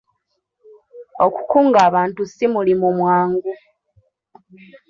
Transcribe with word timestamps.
Okukunga 1.25 1.79
abantu 1.87 2.21
si 2.33 2.45
mulimu 2.53 2.87
mwangu. 2.97 3.51